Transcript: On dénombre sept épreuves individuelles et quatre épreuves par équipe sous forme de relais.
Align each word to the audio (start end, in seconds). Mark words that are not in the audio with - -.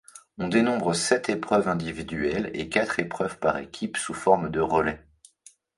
On 0.39 0.47
dénombre 0.47 0.95
sept 0.95 1.29
épreuves 1.29 1.67
individuelles 1.67 2.49
et 2.55 2.69
quatre 2.69 2.97
épreuves 2.99 3.37
par 3.37 3.59
équipe 3.59 3.97
sous 3.97 4.15
forme 4.15 4.49
de 4.49 4.59
relais. 4.59 5.05